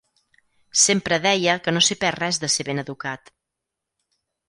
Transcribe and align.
Sempre 0.85 1.19
deia 1.27 1.59
que 1.67 1.75
no 1.77 1.85
s'hi 1.89 1.99
perd 2.07 2.21
res 2.25 2.43
de 2.45 2.53
ser 2.57 2.69
ben 2.71 2.85
educat. 2.89 3.35